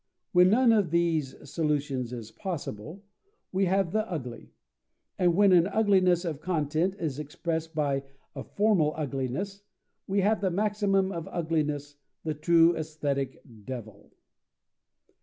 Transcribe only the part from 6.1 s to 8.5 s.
of content is expressed by a